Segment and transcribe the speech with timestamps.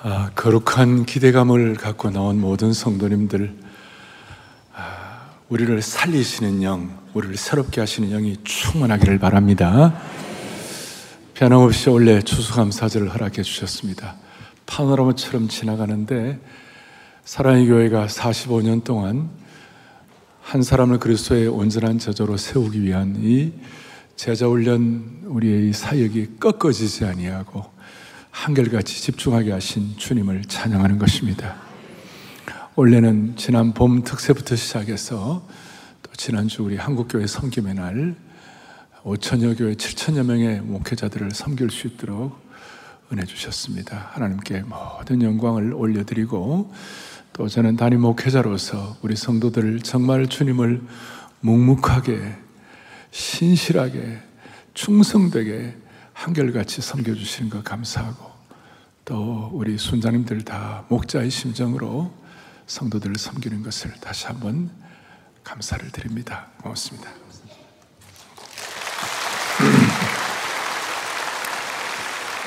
[0.00, 3.52] 아, 거룩한 기대감을 갖고 나온 모든 성도님들,
[4.72, 10.00] 아, 우리를 살리시는 영, 우리를 새롭게 하시는 영이 충만하기를 바랍니다.
[11.34, 14.14] 변함없이 원래 추수감사절을 허락해 주셨습니다.
[14.66, 16.38] 파노라마처럼 지나가는데
[17.24, 19.28] 사랑의 교회가 45년 동안
[20.42, 23.50] 한 사람을 그리스도의 온전한 저자로 세우기 위한 이
[24.14, 27.77] 제자 훈련 우리의 사역이 꺾어지지 아니하고
[28.38, 31.56] 한결같이 집중하게 하신 주님을 찬양하는 것입니다.
[32.76, 35.44] 원래는 지난 봄 특세부터 시작해서
[36.02, 38.14] 또 지난주 우리 한국교회 섬김의 날
[39.02, 42.38] 5천여 교회 7천여 명의 목회자들을 섬길 수 있도록
[43.12, 44.10] 은혜 주셨습니다.
[44.12, 46.72] 하나님께 모든 영광을 올려드리고
[47.32, 50.80] 또 저는 담임 목회자로서 우리 성도들 정말 주님을
[51.40, 52.36] 묵묵하게
[53.10, 54.20] 신실하게
[54.74, 55.74] 충성되게
[56.18, 58.37] 한결같이 섬겨주시는 것 감사하고
[59.08, 62.12] 또 우리 순자님들 다 목자의 심정으로
[62.66, 64.68] 성도들을 섬기는 것을 다시 한번
[65.42, 66.48] 감사를 드립니다.
[66.60, 67.08] 고맙습니다.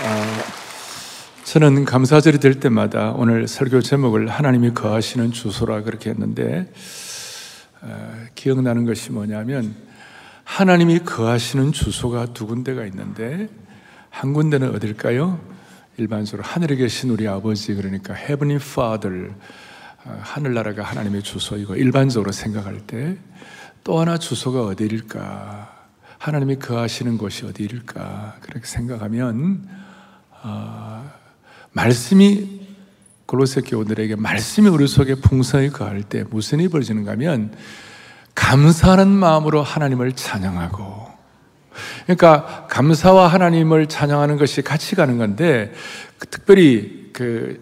[0.05, 0.43] 아,
[1.45, 6.71] 저는 감사절이 될 때마다 오늘 설교 제목을 하나님이 거하시는 주소라 그렇게 했는데
[7.81, 9.73] 어, 기억나는 것이 뭐냐면
[10.43, 13.49] 하나님이 거하시는 주소가 두 군데가 있는데
[14.11, 15.39] 한 군데는 어딜까요?
[15.97, 19.31] 일반적으로 하늘에 계신 우리 아버지 그러니까 Heavenly Father
[20.05, 23.17] 어, 하늘나라가 하나님의 주소이고 일반적으로 생각할 때
[23.83, 25.79] 또 하나 주소가 어디일까?
[26.19, 28.37] 하나님이 거하시는 곳이 어디일까?
[28.41, 29.67] 그렇게 생각하면
[30.43, 31.11] 어,
[31.71, 32.61] 말씀이
[33.25, 37.55] 골로새 교우들에게 말씀이 우리 속에 풍성히 거할 때 무슨 일이 벌어지는가 하면
[38.35, 41.00] 감사하는 마음으로 하나님을 찬양하고
[42.03, 45.73] 그러니까 감사와 하나님을 찬양하는 것이 같이 가는 건데
[46.29, 47.61] 특별히 그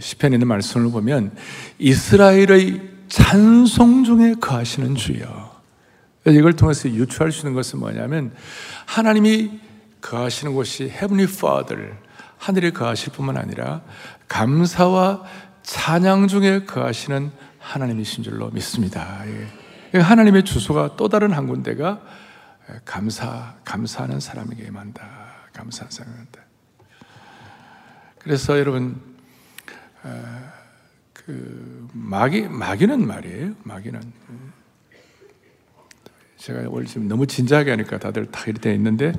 [0.00, 1.32] 시편에 있는 말씀을 보면
[1.78, 5.50] 이스라엘의 찬송 중에 거하시는 주여
[6.26, 8.32] 이걸 통해서 유추할 수 있는 것은 뭐냐면
[8.86, 9.60] 하나님이
[10.00, 11.92] 거하시는 곳이 Heavenly Father
[12.38, 13.82] 하늘에 거하실 뿐만 아니라
[14.28, 15.22] 감사와
[15.62, 19.22] 찬양 중에 거하시는 하나님이신 줄로 믿습니다.
[19.94, 19.98] 예.
[20.00, 22.00] 하나님의 주소가 또 다른 한 군데가
[22.84, 25.08] 감사, 감사하는 사람에게 임한다.
[25.52, 26.40] 감사하는 사람한테.
[28.18, 29.00] 그래서 여러분,
[31.12, 33.54] 그 마귀, 마귀는 말이에요.
[33.62, 34.00] 마귀는.
[36.36, 39.12] 제가 오늘 지금 너무 진지하게 하니까 다들 다 이렇게 있는데,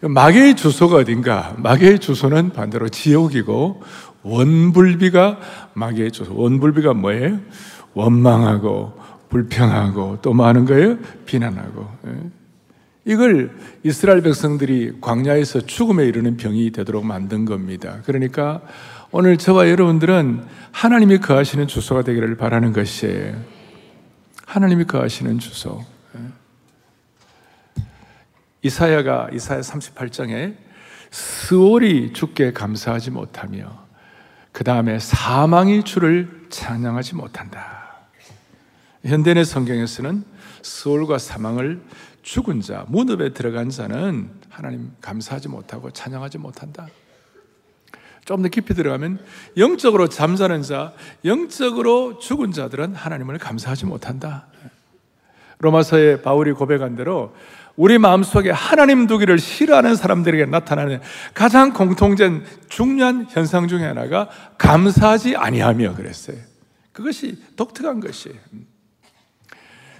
[0.00, 1.54] 마귀의 주소가 어딘가?
[1.58, 3.82] 마귀의 주소는 반대로 지옥이고,
[4.22, 5.38] 원불비가
[5.74, 6.34] 마귀의 주소.
[6.34, 7.40] 원불비가 뭐예요?
[7.94, 10.98] 원망하고, 불평하고, 또뭐 하는 거예요?
[11.24, 11.88] 비난하고.
[13.06, 18.00] 이걸 이스라엘 백성들이 광야에서 죽음에 이르는 병이 되도록 만든 겁니다.
[18.06, 18.62] 그러니까
[19.10, 23.40] 오늘 저와 여러분들은 하나님이 거하시는 주소가 되기를 바라는 것이에요.
[24.46, 25.84] 하나님이 거하시는 주소.
[28.62, 30.56] 이사야가 이사야 38장에
[31.10, 33.84] 스올이 주께 감사하지 못하며
[34.52, 38.08] 그 다음에 사망이 주를 찬양하지 못한다.
[39.04, 40.24] 현대의 성경에서는
[40.62, 41.82] 스올과 사망을
[42.24, 46.88] 죽은 자, 무덤에 들어간 자는 하나님 감사하지 못하고 찬양하지 못한다.
[48.24, 49.18] 좀 더 깊이 들어가면
[49.58, 50.94] 영적으로 잠자는 자,
[51.26, 54.46] 영적으로 죽은 자들은 하나님을 감사하지 못한다.
[55.58, 57.36] 로마서에 바울이 고백한 대로
[57.76, 61.02] 우리 마음속에 하나님 두기를 싫어하는 사람들에게 나타나는
[61.34, 66.38] 가장 공통된 중요한 현상 중에 하나가 감사하지 아니하며 그랬어요.
[66.92, 68.38] 그것이 독특한 것이에요.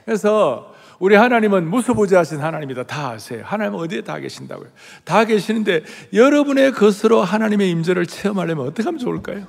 [0.07, 0.74] 그래서
[1.05, 2.85] 우리 하나님은 무소부지하신 하나님이다.
[2.85, 3.43] 다 아세요.
[3.45, 4.69] 하나님은 어디에 다 계신다고요?
[5.05, 5.83] 다 계시는데
[6.15, 9.47] 여러분의 것으로 하나님의 임재를 체험하려면 어떻게 하면 좋을까요?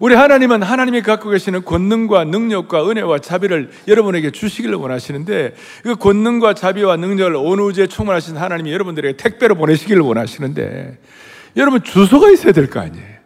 [0.00, 6.96] 우리 하나님은 하나님이 갖고 계시는 권능과 능력과 은혜와 자비를 여러분에게 주시기를 원하시는데 그 권능과 자비와
[6.96, 10.98] 능력을 온 우주에 충만하신 하나님이 여러분들에게 택배로 보내시기를 원하시는데
[11.58, 13.18] 여러분 주소가 있어야 될 거 아니에요.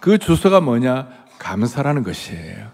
[0.00, 1.08] 그 주소가 뭐냐?
[1.38, 2.68] 감사라는 것이에요.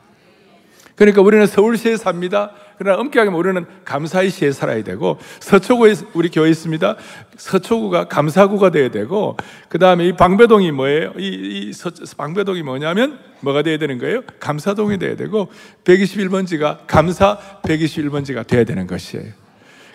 [0.97, 2.51] 그러니까 우리는 서울시에 삽니다.
[2.79, 6.97] 그러나 엄격하게 우리는 감사의 시에 살아야 되고 서초구에 우리 교회 있습니다.
[7.37, 9.37] 서초구가 감사구가 돼야 되고
[9.69, 11.13] 그 다음에 이 방배동이 뭐예요?
[11.19, 14.23] 이, 이 서, 방배동이 뭐냐면 뭐가 돼야 되는 거예요?
[14.41, 15.49] 감사동이 돼야 되고
[15.85, 19.47] 121번지가 감사 121번지가 돼야 되는 것이에요.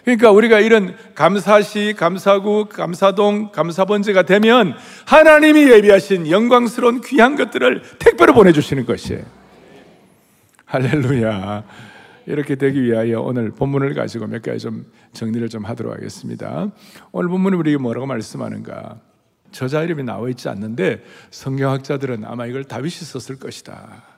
[0.03, 4.75] 그러니까 우리가 이런 감사시, 감사구, 감사동, 감사번지가 되면
[5.05, 9.23] 하나님이 예비하신 영광스러운 귀한 것들을 택배로 보내주시는 것이에요.
[10.65, 11.63] 할렐루야.
[12.25, 16.71] 이렇게 되기 위하여 오늘 본문을 가지고 몇 가지 좀 정리를 좀 하도록 하겠습니다.
[17.11, 18.99] 오늘 본문이 우리에게 뭐라고 말씀하는가?
[19.51, 24.10] 저자 이름이 나와 있지 않는데 성경학자들은 아마 이걸 다윗이 썼을 것이다.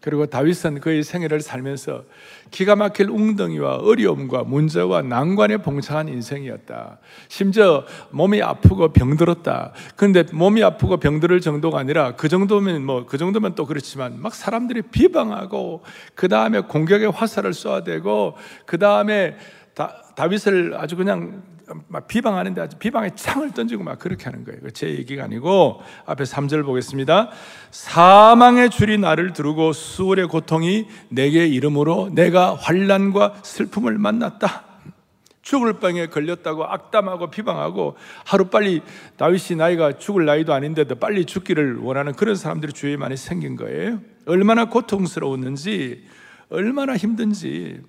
[0.00, 2.04] 그리고 다윗은 그의 생애를 살면서
[2.50, 6.98] 기가 막힐 웅덩이와 어려움과 문제와 난관에 봉착한 인생이었다.
[7.28, 9.72] 심지어 몸이 아프고 병들었다.
[9.96, 14.82] 그런데 몸이 아프고 병들을 정도가 아니라 그 정도면 뭐 그 정도면 또 그렇지만 막 사람들이
[14.82, 15.82] 비방하고
[16.14, 19.36] 그 다음에 공격의 화살을 쏘아대고 그 다음에
[20.16, 21.42] 다윗을 아주 그냥
[21.88, 24.70] 막 비방하는데 아주 비방의 창을 던지고 막 그렇게 하는 거예요.
[24.70, 27.30] 제 얘기가 아니고 앞에 3절 보겠습니다.
[27.70, 34.64] 사망의 줄이 나를 두르고 수월의 고통이 내게 이름으로 내가 환란과 슬픔을 만났다.
[35.42, 38.82] 죽을 병에 걸렸다고 악담하고 비방하고 하루빨리
[39.16, 44.00] 다윗이 나이가 죽을 나이도 아닌데도 빨리 죽기를 원하는 그런 사람들이 주위에 많이 생긴 거예요.
[44.26, 46.04] 얼마나 고통스러웠는지
[46.48, 47.80] 얼마나 힘든지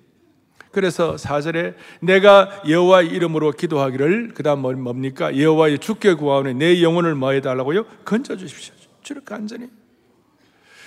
[0.70, 5.36] 그래서 4절에 내가 여호와 이름으로 기도하기를 그다음 뭡니까?
[5.36, 7.84] 여호와의 주께 구하오니 내 영혼을 뭐 해 달라고요?
[8.04, 8.74] 건져 주십시오.
[9.02, 9.68] 주를 간절히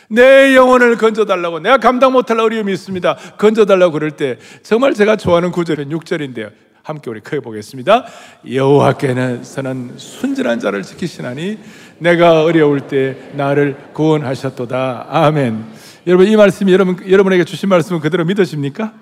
[0.10, 3.16] 내 영혼을 건져달라고 내가 감당 못할 어려움이 있습니다.
[3.38, 6.52] 건져달라고 그럴 때 정말 제가 좋아하는 구절은 6절인데요.
[6.84, 8.06] 함께 우리 크게 보겠습니다.
[8.52, 11.60] 여호와께는 서는 순진한 자를 지키시나니
[12.00, 15.08] 내가 어려울 때 나를 구원하셨도다.
[15.10, 15.64] 아멘.
[16.08, 18.94] 여러분 이 말씀이 여러분 여러분에게 주신 말씀은 그대로 믿으십니까?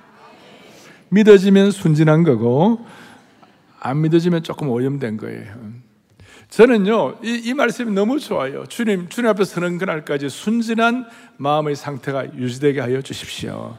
[1.10, 2.86] 믿어지면 순진한 거고
[3.80, 5.56] 안 믿어지면 조금 오염된 거예요.
[6.50, 8.66] 저는요 이, 이 말씀이 너무 좋아요.
[8.66, 11.06] 주님 주님 앞에 서는 그날까지 순진한
[11.38, 13.78] 마음의 상태가 유지되게 하여 주십시오.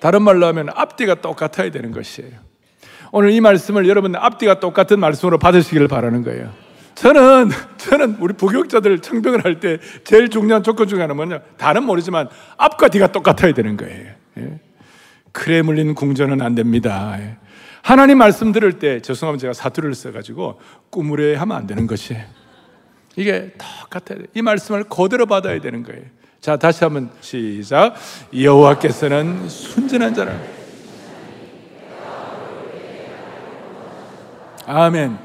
[0.00, 2.32] 다른 말로 하면 앞뒤가 똑같아야 되는 것이에요.
[3.12, 6.52] 오늘 이 말씀을 여러분 앞뒤가 똑같은 말씀으로 받으시기를 바라는 거예요.
[6.94, 11.40] 저는 저는 우리 부교육자들 청병을 할 때 제일 중요한 조건 중에 하나는 뭐냐?
[11.58, 14.12] 다는 모르지만 앞과 뒤가 똑같아야 되는 거예요.
[14.38, 14.60] 예.
[15.36, 17.18] 크레물린 궁전은 안 됩니다.
[17.82, 22.16] 하나님 말씀 들을 때 죄송하면 제가 사투리를 써가지고 꾸무려 하면 안 되는 것이
[23.16, 24.24] 이게 똑같아요.
[24.34, 26.02] 이 말씀을 그대로 받아야 되는 거예요.
[26.40, 27.94] 자 다시 한번 시작.
[28.34, 30.32] 여호와께서는 순전한 자라.
[34.66, 35.18] 아멘.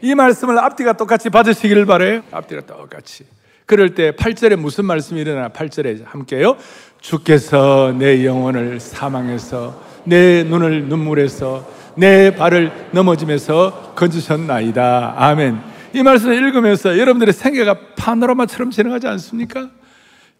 [0.00, 2.22] 이 말씀을 앞뒤가 똑같이 받으시기를 바래요.
[2.30, 3.24] 앞뒤가 똑같이.
[3.66, 5.48] 그럴 때 8절에 무슨 말씀이 일어나?
[5.48, 6.56] 8절에 함께요.
[7.06, 11.64] 주께서 내 영혼을 사망해서 내 눈을 눈물에서
[11.94, 15.14] 내 발을 넘어짐에서 건지셨나이다.
[15.16, 15.56] 아멘.
[15.92, 19.70] 이 말씀을 읽으면서 여러분들의 생애가 파노라마처럼 지나가지 않습니까?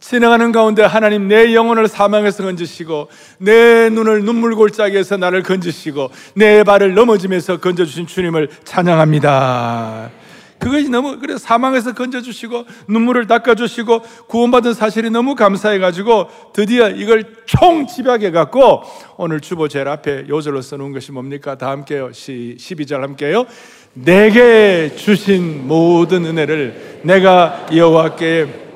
[0.00, 6.94] 지나가는 가운데 하나님 내 영혼을 사망에서 건지시고 내 눈을 눈물 골짜기에서 나를 건지시고 내 발을
[6.94, 10.10] 넘어짐에서 건져주신 주님을 찬양합니다.
[10.58, 16.88] 그것이 너무 그래서 사망에서 건져 주시고 눈물을 닦아 주시고 구원받은 사실이 너무 감사해 가지고 드디어
[16.88, 18.82] 이걸 총 집약해 갖고
[19.16, 21.56] 오늘 주보 제일 앞에 요절로 써 놓은 것이 뭡니까?
[21.56, 22.12] 다 함께요.
[22.12, 23.46] 시, 12절 함께요.
[23.94, 28.66] 내게 주신 모든 은혜를 내가 여호와께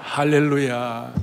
[0.00, 1.14] 할렐루야.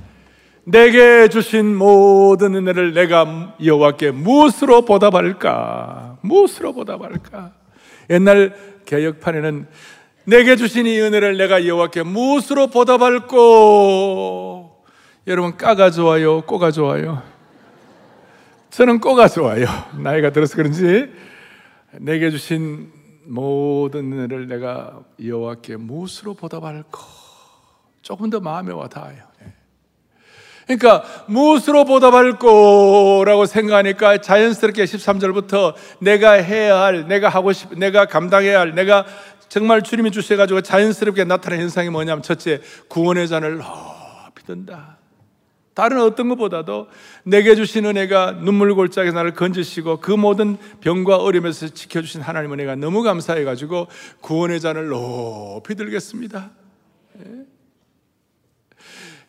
[0.63, 6.17] 내게 주신 모든 은혜를 내가 여호와께 무엇으로 보답할까?
[6.21, 7.58] 무엇으로 보답할까?
[8.09, 9.67] 옛날 개혁판에는
[10.25, 14.83] 내게 주신 이 은혜를 내가 여호와께 무엇으로 보답할꼬?
[15.27, 17.21] 여러분 까가 좋아요, 꼬가 좋아요?
[18.69, 19.65] 저는 꼬가 좋아요.
[19.97, 21.11] 나이가 들어서 그런지
[21.99, 22.91] 내게 주신
[23.25, 26.99] 모든 은혜를 내가 여호와께 무엇으로 보답할까?
[28.01, 29.28] 조금 더 마음에 와 닿아요.
[30.69, 38.59] 그러니까 무엇으로 보답할 거라고 생각하니까 자연스럽게 13절부터 내가 해야 할, 내가 하고 싶, 내가 감당해야
[38.59, 39.03] 할, 내가
[39.47, 44.97] 정말 주님이 주셔가지고 자연스럽게 나타나는 현상이 뭐냐면 첫째, 구원의 잔을 높이 든다.
[45.73, 46.87] 다른 어떤 것보다도
[47.23, 53.01] 내게 주신 은혜가 눈물 골짜기 나를 건지시고 그 모든 병과 어려움에서 지켜주신 하나님 은혜가 너무
[53.01, 53.87] 감사해가지고
[54.21, 56.51] 구원의 잔을 높이 들겠습니다.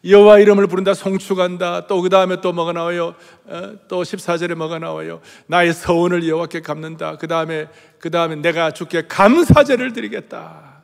[0.04, 0.11] 예?
[0.11, 1.87] 여호와 이름을 부른다 송축한다.
[1.87, 3.14] 또 그 다음에 또 뭐가 나와요?
[3.47, 3.73] 어?
[3.88, 5.21] 또 14절에 뭐가 나와요?
[5.47, 7.16] 나의 서원을 여호와께 갚는다.
[7.16, 10.83] 그 다음에 그 다음에 내가 주께 감사제를 드리겠다.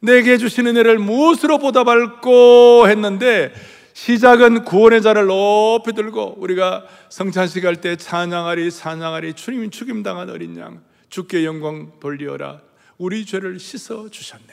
[0.00, 3.52] 내게 주신 은혜를 무엇으로 보답할고 했는데
[3.94, 9.34] 시작은 구원의 자를 높이 들고 우리가 성찬식 할 때 찬양하리 찬양하리.
[9.34, 12.60] 주님이 죽임당한 어린 양 주께 영광 돌리어라.
[12.98, 14.52] 우리 죄를 씻어 주셨네.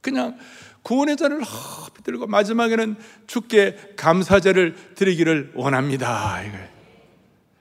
[0.00, 0.38] 그냥
[0.82, 2.96] 구원의 잔을 허피 들고 마지막에는
[3.26, 6.40] 주께 감사제를 드리기를 원합니다.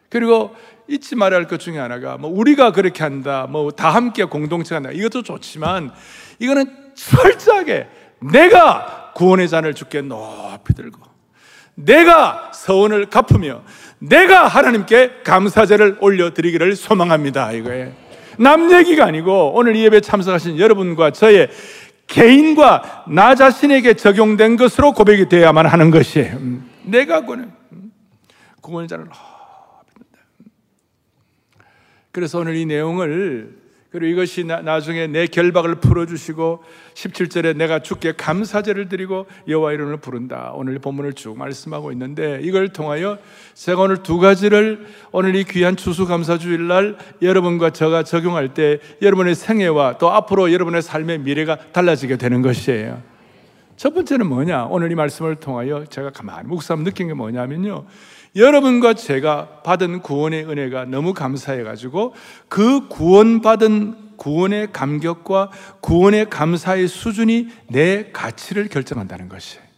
[0.10, 0.56] 그리고
[0.88, 4.90] 잊지 말아야 할 것 중에 하나가 뭐 우리가 그렇게 한다, 뭐 다 함께 공동체 한다.
[4.92, 5.92] 이것도 좋지만
[6.40, 7.88] 이거는 철저하게
[8.32, 11.00] 내가 구원의 잔을 주께 높이 들고
[11.76, 13.64] 내가 서원을 갚으며
[14.00, 17.52] 내가 하나님께 감사제를 올려드리기를 소망합니다.
[17.52, 17.94] 이거에
[18.38, 21.50] 남 얘기가 아니고 오늘 이 예배 참석하신 여러분과 저의
[22.10, 26.38] 개인과 나 자신에게 적용된 것으로 고백이 되어야만 하는 것이에요.
[26.38, 26.70] 음.
[26.84, 27.92] 내가 구원, 음.
[28.62, 29.08] 구원자를
[32.12, 33.59] 그래서 오늘 이 내용을
[33.91, 40.51] 그리고 이것이 나, 중에 내 결박을 풀어주시고 17절에 내가 주께 감사제를 드리고 여호와 이름을 부른다.
[40.53, 43.17] 오늘 본문을 쭉 말씀하고 있는데 이걸 통하여
[43.55, 49.98] 제가 오늘 두 가지를 오늘 이 귀한 추수감사주일 날 여러분과 저가 적용할 때 여러분의 생애와
[49.98, 53.01] 또 앞으로 여러분의 삶의 미래가 달라지게 되는 것이에요.
[53.75, 54.65] 첫 번째는 뭐냐?
[54.65, 57.86] 오늘 이 말씀을 통하여 제가 가만히 묵상 느낀 게 뭐냐면요.
[58.36, 62.14] 여러분과 제가 받은 구원의 은혜가 너무 감사해가지고
[62.48, 65.50] 그 구원받은 구원의 감격과
[65.82, 69.70] 구원의 감사의 수준이 내 가치를 결정한다는 것이에요.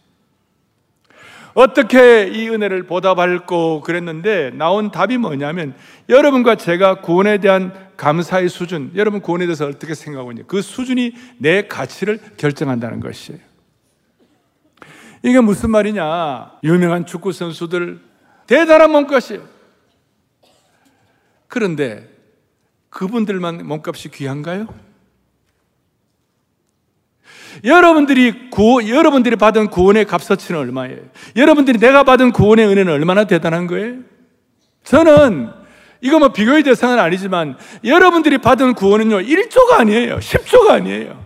[1.54, 5.74] 어떻게 이 은혜를 보답할고 그랬는데 나온 답이 뭐냐면
[6.08, 10.44] 여러분과 제가 구원에 대한 감사의 수준, 여러분 구원에 대해서 어떻게 생각하고 있냐.
[10.46, 13.38] 그 수준이 내 가치를 결정한다는 것이에요.
[15.22, 16.52] 이게 무슨 말이냐?
[16.64, 18.00] 유명한 축구 선수들
[18.46, 19.46] 대단한 몸값이에요.
[21.48, 22.08] 그런데
[22.90, 24.66] 그분들만 몸값이 귀한가요?
[27.64, 30.98] 여러분들이 구, 여러분들이 받은 구원의 값어치는 얼마예요?
[31.36, 33.98] 여러분들이 내가 받은 구원의 은혜는 얼마나 대단한 거예요?
[34.84, 35.50] 저는
[36.00, 41.21] 이거 뭐 비교의 대상은 아니지만 여러분들이 받은 구원은요 1조가 아니에요 10조가 아니에요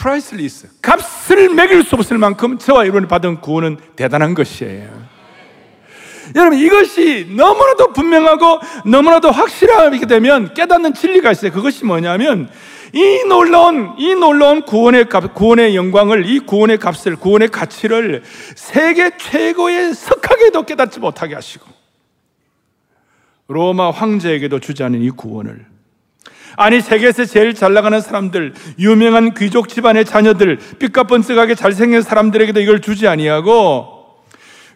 [0.00, 4.88] priceless 값을 매길 수 없을 만큼 저와 여러분이 받은 구원은 대단한 것이에요.
[6.34, 11.52] 여러분 이것이 너무나도 분명하고 너무나도 확실하게 되면 깨닫는 진리가 있어요.
[11.52, 12.48] 그것이 뭐냐면
[12.94, 18.22] 이 놀라운 이 놀라운 구원의 값, 구원의 영광을 이 구원의 값을 구원의 가치를
[18.56, 21.66] 세계 최고의 석학에도 깨닫지 못하게 하시고
[23.48, 25.66] 로마 황제에게도 주지 않은 이 구원을
[26.56, 33.06] 아니 세계에서 제일 잘 나가는 사람들, 유명한 귀족 집안의 자녀들, 삐까뻔쩍하게 잘생긴 사람들에게도 이걸 주지
[33.08, 34.00] 아니하고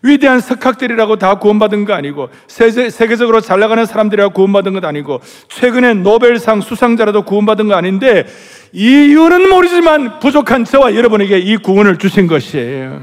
[0.05, 5.95] 위대한 석학들이라고 다 구원받은 거 아니고 세계, 세계적으로 잘 나가는 사람들이라고 구원받은 것 아니고 최근에
[5.95, 8.27] 노벨상 수상자라도 구원받은 거 아닌데
[8.73, 13.03] 이유는 모르지만 부족한 저와 여러분에게 이 구원을 주신 것이에요.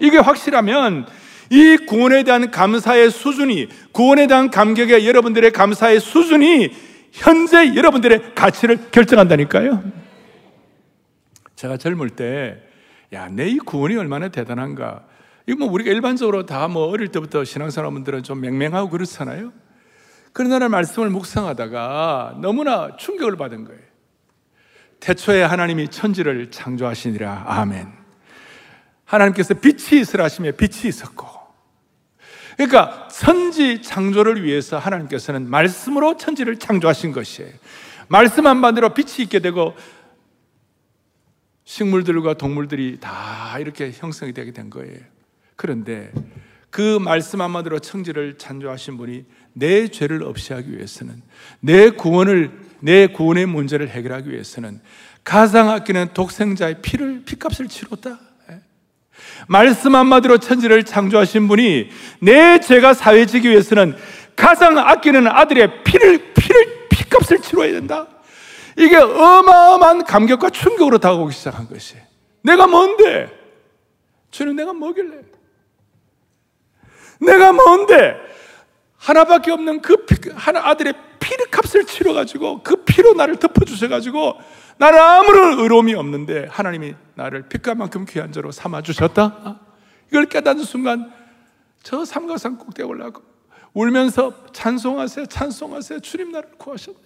[0.00, 1.06] 이게 확실하면
[1.48, 6.70] 이 구원에 대한 감사의 수준이 구원에 대한 감격의 여러분들의 감사의 수준이
[7.14, 9.84] 현재 여러분들의 가치를 결정한다니까요.
[11.54, 12.60] 제가 젊을 때,
[13.12, 15.04] 야, 내 이 구원이 얼마나 대단한가.
[15.46, 19.52] 이거 뭐 우리가 일반적으로 다 뭐 어릴 때부터 신앙사람들은 좀 맹맹하고 그렇잖아요.
[20.32, 23.80] 그러나 말씀을 묵상하다가 너무나 충격을 받은 거예요.
[24.98, 27.44] 태초에 하나님이 천지를 창조하시니라.
[27.46, 27.86] 아멘.
[29.04, 31.28] 하나님께서 빛이 있으라 하시며 빛이 있었고,
[32.56, 37.50] 그러니까 천지 창조를 위해서 하나님께서는 말씀으로 천지를 창조하신 것이에요.
[38.08, 39.74] 말씀 한마디로 빛이 있게 되고
[41.64, 44.98] 식물들과 동물들이 다 이렇게 형성이 되게 된 거예요.
[45.56, 46.12] 그런데
[46.70, 51.22] 그 말씀 한마디로 천지를 창조하신 분이 내 죄를 없이 하기 위해서는
[51.60, 54.80] 내 구원을 내 구원의 문제를 해결하기 위해서는
[55.24, 58.18] 아끼는 독생자의 피를 피값을 치렀다.
[59.46, 61.90] 말씀 한마디로 천지를 창조하신 분이
[62.20, 63.96] 내 죄가 사회지기 위해서는
[64.36, 68.06] 가장 아끼는 아들의 피를, 피를, 피값을 치러야 된다.
[68.76, 71.96] 이게 어마어마한 감격과 충격으로 다가오기 시작한 것이.
[72.42, 73.30] 내가 뭔데?
[74.30, 75.18] 주는 내가 뭐길래?
[77.20, 78.16] 내가 뭔데?
[78.96, 84.38] 하나밖에 없는 그 피, 하나 아들의 피를 값을 치러가지고 그 피로 나를 덮어주셔가지고
[84.76, 89.60] 나는 아무런 의로움이 없는데 하나님이 나를 빛깔만큼 귀한 자로 삼아 주셨다?
[90.08, 91.12] 이걸 깨닫는 순간
[91.82, 93.22] 저 삼각산 꼭대기 올라가고
[93.72, 96.00] 울면서 찬송하세요, 찬송하세요.
[96.00, 96.98] 주님 나를 구하셨네.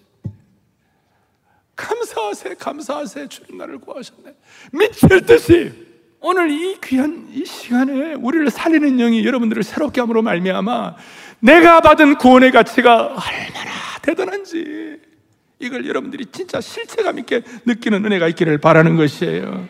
[1.75, 3.27] 감사하세요, 감사하세요.
[3.27, 4.35] 주님 나를 구하셨네.
[4.73, 5.71] 미칠 듯이
[6.19, 10.95] 오늘 이 귀한 이 시간에 우리를 살리는 영이 여러분들을 새롭게 함으로 말미암아
[11.39, 13.71] 내가 받은 구원의 가치가 얼마나
[14.01, 14.99] 대단한지
[15.59, 19.67] 이걸 여러분들이 진짜 실체감 있게 느끼는 은혜가 있기를 바라는 것이에요.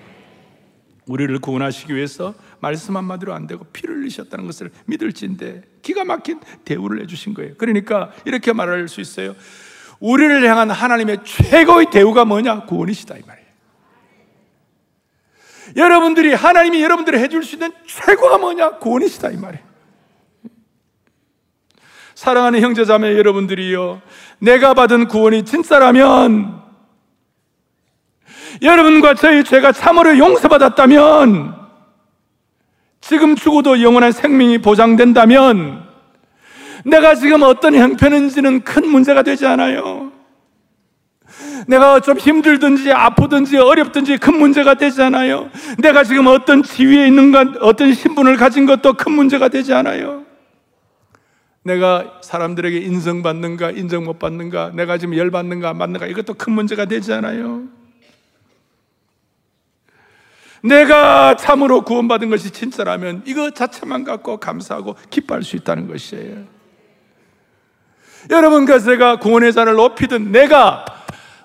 [1.08, 7.34] 우리를 구원하시기 위해서 말씀 한마디로 안 되고 피를 흘리셨다는 것을 믿을진데 기가 막힌 대우를 해주신
[7.34, 7.56] 거예요.
[7.58, 9.36] 그러니까 이렇게 말할 수 있어요.
[10.00, 12.66] 우리를 향한 하나님의 최고의 대우가 뭐냐?
[12.66, 13.50] 구원이시다 이 말이에요.
[15.76, 18.78] 여러분들이 하나님이 여러분들이 해줄 수 있는 최고가 뭐냐?
[18.78, 19.69] 구원이시다 이 말이에요.
[22.20, 24.02] 사랑하는 형제자매 여러분들이요.
[24.40, 26.60] 내가 받은 구원이 진짜라면
[28.62, 31.56] 여러분과 저희 죄가 참으로 용서받았다면
[33.00, 35.88] 지금 죽어도 영원한 생명이 보장된다면
[36.84, 40.12] 내가 지금 어떤 형편인지는 큰 문제가 되지 않아요.
[41.68, 45.50] 내가 좀 힘들든지 아프든지 어렵든지 큰 문제가 되지 않아요.
[45.78, 50.29] 내가 지금 어떤 지위에 있는가, 어떤 신분을 가진 것도 큰 문제가 되지 않아요.
[51.64, 57.64] 내가 사람들에게 인정받는가, 인정 못 받는가, 내가 지금 열받는가, 맞는가, 이것도 큰 문제가 되지 않아요.
[60.62, 66.44] 내가 참으로 구원받은 것이 진짜라면 이거 자체만 갖고 감사하고 기뻐할 수 있다는 것이에요.
[68.30, 70.86] 여러분과 제가 구원의 잔을 높이든 내가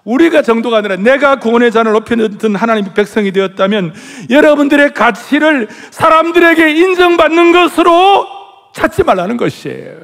[0.04, 3.94] 우리가 정도가 아니라 내가 구원의 잔을 높이든 하나님의 백성이 되었다면
[4.30, 8.26] 여러분들의 가치를 사람들에게 인정받는 것으로
[8.74, 10.03] 찾지 말라는 것이에요.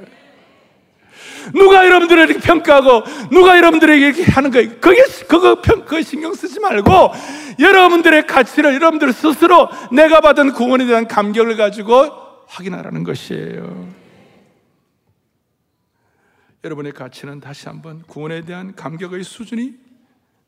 [1.54, 4.70] 누가 여러분들에게 평가하고 누가 여러분들에게 이렇게 하는 거예요.
[4.80, 7.12] 그게 그거 평 그거 신경 쓰지 말고
[7.58, 12.10] 여러분들의 가치를 여러분들 스스로 내가 받은 구원에 대한 감격을 가지고
[12.46, 13.88] 확인하라는 것이에요.
[16.64, 19.74] 여러분의 가치는 다시 한번 구원에 대한 감격의 수준이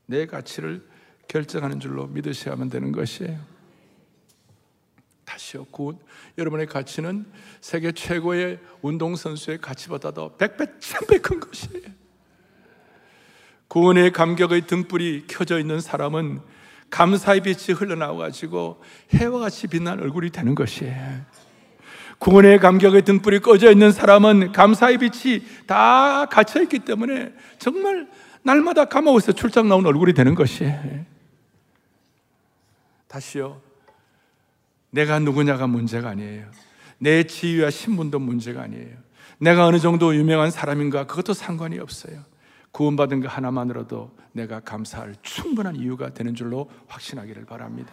[0.06, 0.82] 내 가치를
[1.28, 3.51] 결정하는 줄로 믿으셔야만 되는 것이에요.
[5.32, 5.64] 다시요.
[5.70, 5.98] 구
[6.36, 7.24] 여러분의 가치는
[7.62, 11.88] 세계 최고의 운동선수의 가치보다도 백배, 천배 큰 것이에요.
[13.68, 16.40] 구원의 감격의 등불이 켜져 있는 사람은
[16.90, 18.82] 감사의 빛이 흘러나와가지고
[19.14, 21.24] 해와 같이 빛난 얼굴이 되는 것이에요.
[22.18, 28.06] 구원의 감격의 등불이 꺼져 있는 사람은 감사의 빛이 다 갇혀있기 때문에 정말
[28.42, 31.06] 날마다 감옥에서 출장 나온 얼굴이 되는 것이에요.
[33.08, 33.72] 다시요.
[34.92, 36.46] 내가 누구냐가 문제가 아니에요.
[36.99, 38.96] 내 지위와 신분도 문제가 아니에요.
[39.38, 42.20] 내가 어느 정도 유명한 사람인가 그것도 상관이 없어요.
[42.70, 47.92] 구원받은 것 하나만으로도 내가 감사할 충분한 이유가 되는 줄로 확신하기를 바랍니다.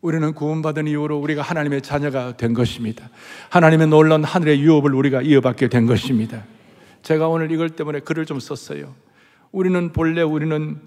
[0.00, 3.10] 우리는 구원받은 이후로 우리가 하나님의 자녀가 된 것입니다.
[3.50, 6.44] 하나님의 놀라운 하늘의 유업을 우리가 이어받게 된 것입니다.
[7.02, 8.94] 제가 오늘 이걸 때문에 글을 좀 썼어요.
[9.52, 10.80] 우리는 본래 우리는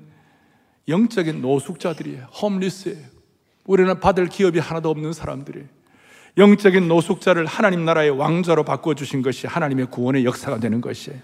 [0.87, 2.25] 영적인 노숙자들이에요.
[2.41, 3.18] 홈리스예요.
[3.69, 5.61] 우리는 받을 기업이 하나도 없는 사람들이
[6.39, 11.19] 영적인 노숙자를 하나님 나라의 왕자로 바꿔주신 것이 하나님의 구원의 역사가 되는 것이에요.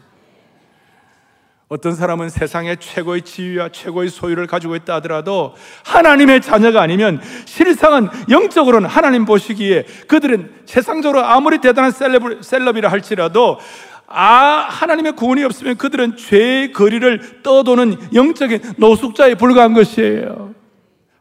[1.69, 5.55] 어떤 사람은 세상의 최고의 지위와 최고의 소유를 가지고 있다 하더라도
[5.85, 13.57] 하나님의 자녀가 아니면 실상은 영적으로는 하나님 보시기에 그들은 세상적으로 아무리 대단한 셀럽, 셀럽이라 할지라도
[14.05, 20.53] 아, 하나님의 구원이 없으면 그들은 죄의 거리를 떠도는 영적인 노숙자에 불과한 것이에요.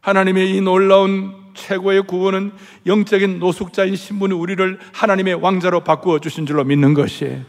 [0.05, 2.51] 하나님의 이 놀라운 최고의 구원은
[2.85, 7.41] 영적인 노숙자인 신분이 우리를 하나님의 왕자로 바꾸어 주신 줄로 믿는 것이에요.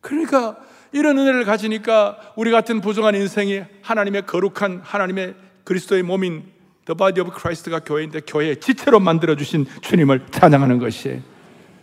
[0.00, 0.56] 그러니까
[0.92, 5.34] 이런 은혜를 가지니까 우리 같은 부정한 인생이 하나님의 거룩한 하나님의
[5.64, 6.44] 그리스도의 몸인
[6.84, 11.22] The Body of Christ가 교회인데 교회의 지체로 만들어 주신 주님을 찬양하는 것이에요.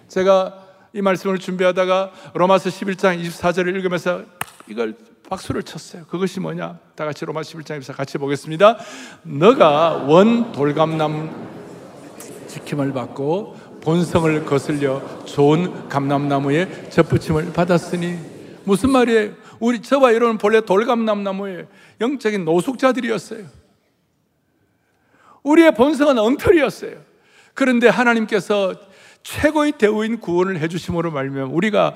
[0.08, 0.54] 제가
[0.94, 4.24] 이 말씀을 준비하다가 로마서 11장 24절을 읽으면서
[4.70, 4.96] 이걸
[5.30, 6.06] 박수를 쳤어요.
[6.06, 6.80] 그것이 뭐냐?
[6.96, 8.78] 다 같이 로마 11장에서 같이 보겠습니다.
[9.24, 11.54] 너가 원 돌감남
[12.48, 18.18] 지킴을 받고 본성을 거슬려 좋은 감람나무에 접붙임을 받았으니
[18.64, 19.34] 무슨 말이에요?
[19.60, 21.68] 우리 저와 이런 본래 돌감람나무의
[22.00, 23.46] 영적인 노숙자들이었어요.
[25.44, 26.96] 우리의 본성은 엉터리였어요.
[27.54, 28.74] 그런데 하나님께서
[29.24, 31.96] 최고의 대우인 구원을 해주심으로 말면 우리가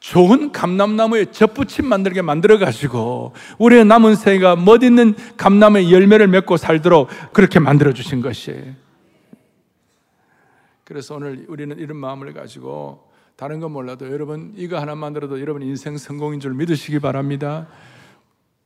[0.00, 7.58] 좋은 감람나무에 젖붙임 만들게 만들어 가지고 우리의 남은 생애가 멋있는 감람의 열매를 맺고 살도록 그렇게
[7.58, 8.74] 만들어 주신 것이에요.
[10.84, 15.96] 그래서 오늘 우리는 이런 마음을 가지고 다른 건 몰라도 여러분 이거 하나만 들어도 여러분 인생
[15.98, 17.66] 성공인 줄 믿으시기 바랍니다.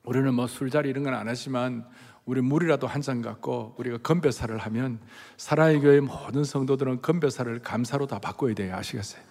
[0.05, 1.85] 우리는 뭐 술자리 이런 건 안 하지만
[2.27, 4.99] 우리 물이라도 한 잔 갖고 우리가 건배사를 하면
[5.39, 8.77] 사랑의 교회 모든 성도들은 건배사를 감사로 다 바꿔야 돼요.
[8.77, 9.23] 아시겠어요?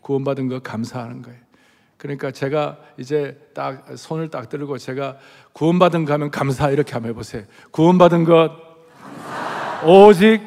[0.00, 1.38] 구원받은 거 감사하는 거예요.
[1.96, 5.16] 그러니까 제가 이제 딱 손을 딱 들고 제가
[5.52, 7.42] 구원받은 거 하면 감사 이렇게 한번 해보세요.
[7.72, 8.52] 구원받은 것
[9.02, 9.86] 감사.
[9.86, 10.40] 오직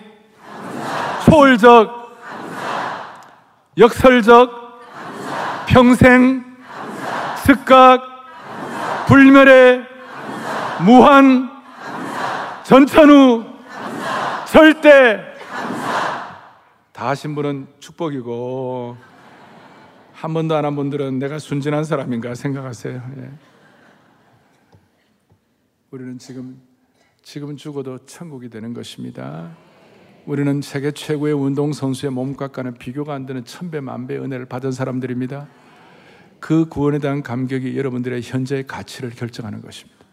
[0.46, 1.26] 감사.
[1.26, 3.22] 초월적 감사.
[3.78, 4.52] 역설적
[5.68, 6.46] 평생
[7.46, 8.02] 즉각
[9.08, 9.86] 불멸의
[10.86, 11.50] 무한
[12.64, 13.44] 전천후
[14.46, 15.20] 절대
[16.94, 19.11] 다 하신 분은 축복이고
[20.22, 23.02] 한 번도 안 한 분들은 내가 순진한 사람인가 생각하세요.
[23.18, 23.32] 예.
[25.90, 26.62] 우리는 지금
[27.24, 29.58] 지금 죽어도 천국이 되는 것입니다.
[30.28, 35.48] 우리는 세계 최고의 운동 선수의 몸값과는 비교가 안 되는 천배 만배 은혜를 받은 사람들입니다.
[36.40, 40.06] 그 구원에 대한 감격이 여러분들의 현재의 가치를 결정하는 것입니다.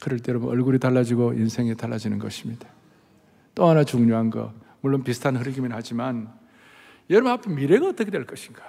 [0.00, 2.68] 그럴 때 여러분 얼굴이 달라지고 인생이 달라지는 것입니다.
[3.54, 6.39] 또 하나 중요한 거, 물론 비슷한 흐름이긴 하지만
[7.10, 8.62] 여러분 앞에 미래가 어떻게 될 것인가?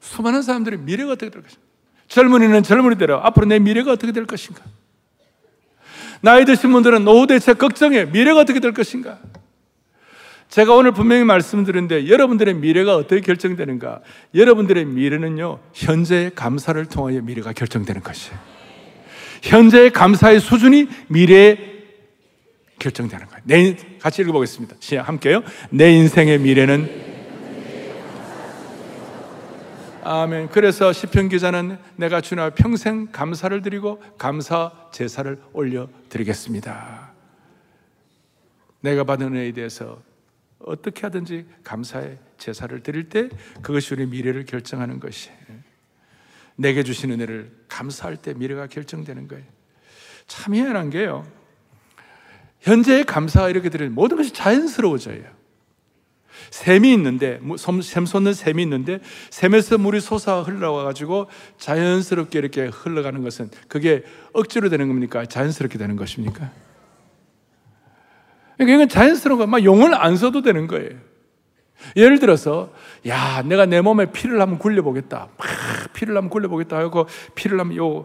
[0.00, 1.62] 수많은 사람들이 미래가 어떻게 될 것인가?
[2.08, 4.62] 젊은이는 젊은이대로 앞으로 내 미래가 어떻게 될 것인가?
[6.20, 8.06] 나이 드신 분들은 노후 대책 걱정해.
[8.06, 9.18] 미래가 어떻게 될 것인가?
[10.48, 14.00] 제가 오늘 분명히 말씀드렸는데 여러분들의 미래가 어떻게 결정되는가?
[14.34, 18.38] 여러분들의 미래는요, 현재의 감사를 통하여 미래가 결정되는 것이에요.
[19.42, 21.77] 현재의 감사의 수준이 미래에
[22.78, 23.42] 결정되는 거예요.
[23.44, 24.76] 내, 같이 읽어보겠습니다.
[25.02, 25.42] 함께요.
[25.70, 27.08] 내 인생의 미래는
[30.10, 30.48] 아멘.
[30.48, 37.12] 그래서 시편 기자는 내가 주나 평생 감사를 드리고 감사 제사를 올려 드리겠습니다.
[38.80, 40.00] 내가 받은 은혜에 대해서
[40.60, 43.28] 어떻게 하든지 감사의 제사를 드릴 때
[43.60, 45.30] 그것이 우리 미래를 결정하는 것이
[46.56, 49.44] 내게 주신 은혜를 감사할 때 미래가 결정되는 거예요.
[50.26, 51.26] 참 희한한 게요.
[52.60, 55.22] 현재의 감사가 이렇게 드리는 모든 것이 자연스러워져요.
[56.50, 57.40] 샘이 있는데,
[57.82, 64.68] 샘 솟는 샘이 있는데, 샘에서 물이 솟아 흘러와 가지고 자연스럽게 이렇게 흘러가는 것은 그게 억지로
[64.68, 65.26] 되는 겁니까?
[65.26, 66.50] 자연스럽게 되는 것입니까?
[68.56, 71.07] 그러니까 이건 자연스러운 거, 막 용을 안 써도 되는 거예요.
[71.96, 72.72] 예를 들어서,
[73.06, 75.28] 야, 내가 내 몸에 피를 한번 굴려보겠다.
[75.36, 75.48] 막
[75.92, 78.04] 피를 한번 굴려보겠다 하고, 피를 한번 요,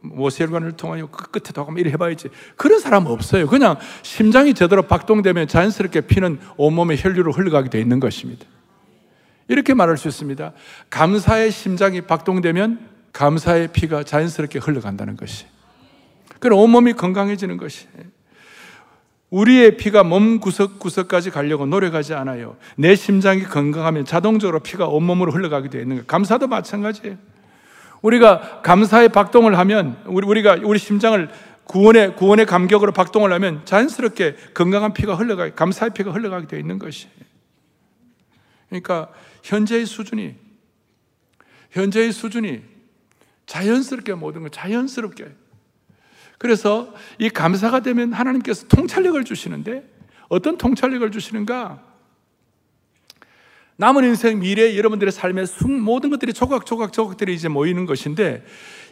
[0.00, 2.28] 모세혈관을 통하여 그 끝에 더 한번 이래 해봐야지.
[2.56, 3.46] 그런 사람 없어요.
[3.46, 8.46] 그냥 심장이 제대로 박동되면 자연스럽게 피는 온몸에 혈류로 흘러가게 되어 있는 것입니다.
[9.48, 10.52] 이렇게 말할 수 있습니다.
[10.90, 15.46] 감사의 심장이 박동되면 감사의 피가 자연스럽게 흘러간다는 것이.
[16.38, 17.86] 그럼 온몸이 건강해지는 것이.
[19.30, 22.56] 우리의 피가 몸 구석구석까지 가려고 노력하지 않아요.
[22.76, 26.06] 내 심장이 건강하면 자동적으로 피가 온몸으로 흘러가게 되어 있는 거예요.
[26.06, 27.16] 감사도 마찬가지예요.
[28.02, 31.28] 우리가 감사의 박동을 하면, 우리, 가 우리 심장을
[31.64, 37.12] 구원의, 구원의 감격으로 박동을 하면 자연스럽게 건강한 피가 흘러가, 감사의 피가 흘러가게 되어 있는 것이에요.
[38.68, 39.10] 그러니까
[39.44, 40.34] 현재의 수준이,
[41.70, 42.62] 현재의 수준이
[43.46, 45.26] 자연스럽게 모든 걸 자연스럽게
[46.40, 49.84] 그래서 이 감사가 되면 하나님께서 통찰력을 주시는데
[50.30, 51.82] 어떤 통찰력을 주시는가?
[53.76, 55.44] 남은 인생 미래 여러분들의 삶의
[55.82, 58.42] 모든 것들이 조각조각 조각들이 이제 모이는 것인데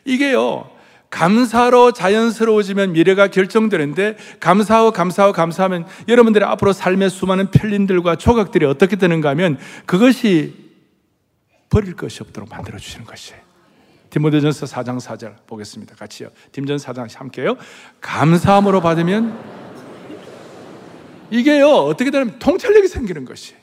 [0.05, 0.71] 이게요.
[1.09, 9.31] 감사로 자연스러워지면 미래가 결정되는데 감사하고 감사하고 감사하면 여러분들의 앞으로 삶의 수많은 편린들과 조각들이 어떻게 되는가
[9.31, 9.57] 하면
[9.87, 10.55] 그것이
[11.71, 13.48] 버릴 것이 없도록 만들어 주시는 것이에요.
[14.11, 15.95] 디모데전서 4장 4절 보겠습니다.
[15.97, 16.29] 같이요.
[16.53, 17.57] 디모전 4장 함께요.
[18.01, 19.39] 감사함으로 받으면
[21.31, 21.69] 이게요.
[21.69, 23.55] 어떻게 되면 통찰력이 생기는 것이.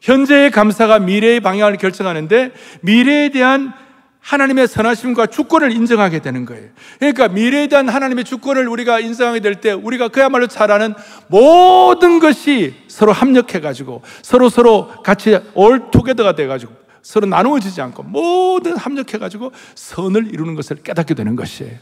[0.00, 3.72] 현재의 감사가 미래의 방향을 결정하는데 미래에 대한
[4.20, 6.68] 하나님의 선하심과 주권을 인정하게 되는 거예요.
[6.98, 10.94] 그러니까 미래에 대한 하나님의 주권을 우리가 인정하게 될 때 우리가 그야말로 잘 아는
[11.28, 18.02] 모든 것이 서로 합력해 가지고 서로 서로 같이 올 투게더가 돼 가지고 서로 나누어지지 않고
[18.04, 21.72] 모든 합력해가지고 선을 이루는 것을 깨닫게 되는 것이에요.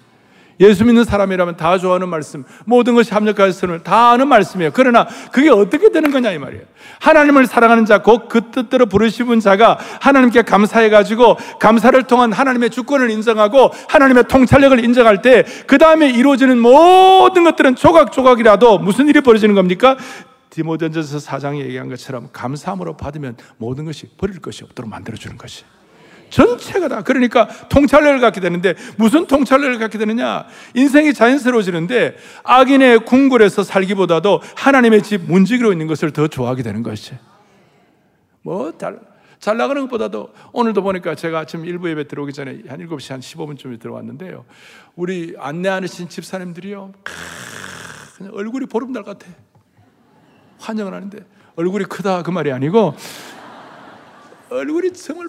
[0.60, 4.72] 예수 믿는 사람이라면 다 좋아하는 말씀, 모든 것이 합력하여 선을 다 아는 말씀이에요.
[4.74, 6.64] 그러나 그게 어떻게 되는 거냐 이 말이에요.
[6.98, 13.70] 하나님을 사랑하는 자, 곧 그 뜻대로 부르시는 자가 하나님께 감사해가지고 감사를 통한 하나님의 주권을 인정하고
[13.88, 19.96] 하나님의 통찰력을 인정할 때 그 다음에 이루어지는 모든 것들은 조각조각이라도 무슨 일이 벌어지는 겁니까?
[20.58, 25.64] 디모데전서 4장에 얘기한 것처럼 감사함으로 받으면 모든 것이 버릴 것이 없도록 만들어 주는 것이.
[26.30, 30.46] 전체가 다 그러니까 통찰력을 갖게 되는데 무슨 통찰력을 갖게 되느냐?
[30.74, 37.14] 인생이 자연스러워지는데 악인의 궁궐에서 살기보다도 하나님의 집 문지기로 있는 것을 더 좋아하게 되는 것이.
[38.42, 38.98] 뭐 잘
[39.38, 43.78] 잘 나가는 것보다도 오늘도 보니까 제가 아침 일부 예배 들어오기 전에 한 7시 한 15분쯤에
[43.78, 44.44] 들어왔는데요.
[44.96, 46.92] 우리 안내하신 집사님들이요.
[48.32, 49.26] 얼굴이 보름달 같아.
[50.58, 51.18] 환영을 하는데
[51.56, 52.94] 얼굴이 크다 그 말이 아니고
[54.50, 55.28] 얼굴이 정말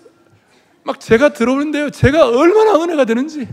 [0.83, 1.89] 막 제가 들어오는데요.
[1.89, 3.47] 제가 얼마나 은혜가 되는지.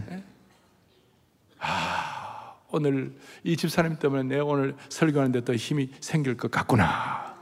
[1.59, 3.12] 아, 오늘
[3.43, 7.35] 이 집사님 때문에 내 오늘 설교하는데 더 힘이 생길 것 같구나.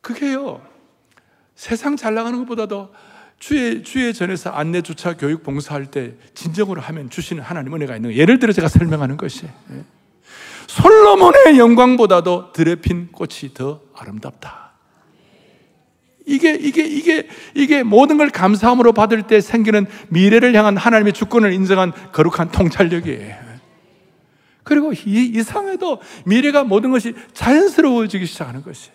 [0.00, 0.62] 그게요.
[1.54, 2.94] 세상 잘 나가는 것보다도
[3.38, 8.20] 주의, 주의 전에서 안내 주차 교육 봉사할 때 진정으로 하면 주시는 하나님 은혜가 있는 거예요.
[8.20, 9.48] 예를 들어 제가 설명하는 것이.
[10.70, 10.82] 예.
[10.82, 14.70] 솔로몬의 영광보다도 들에 핀 꽃이 더 아름답다.
[16.26, 21.92] 이게, 이게, 이게, 이게 모든 걸 감사함으로 받을 때 생기는 미래를 향한 하나님의 주권을 인정한
[22.12, 23.50] 거룩한 통찰력이에요.
[24.62, 28.90] 그리고 이, 상에도 미래가 모든 것이 자연스러워지기 시작하는 것이.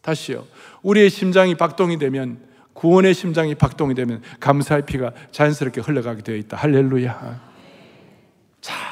[0.00, 0.46] 다시요.
[0.82, 2.38] 우리의 심장이 박동이 되면,
[2.72, 6.56] 구원의 심장이 박동이 되면 감사의 피가 자연스럽게 흘러가게 되어 있다.
[6.56, 7.40] 할렐루야.
[8.62, 8.91] 자,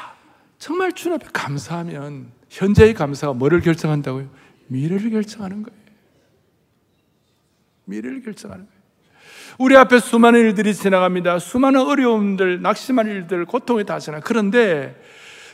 [0.61, 4.29] 정말 주님 앞에 감사하면 현재의 감사가 뭐를 결정한다고요?
[4.67, 5.81] 미래를 결정하는 거예요.
[7.85, 8.81] 미래를 결정하는 거예요.
[9.57, 11.39] 우리 앞에 수많은 일들이 지나갑니다.
[11.39, 14.19] 수많은 어려움들, 낙심한 일들, 고통이 다 지나.
[14.19, 15.01] 그런데